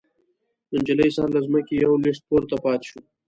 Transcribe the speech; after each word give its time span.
د 0.69 0.71
نجلۍ 0.81 1.09
سر 1.15 1.27
له 1.35 1.39
ځمکې 1.45 1.73
يوه 1.85 1.97
لوېشت 2.01 2.21
پورته 2.29 2.55
پاتې 2.63 2.85
شو. 2.89 2.99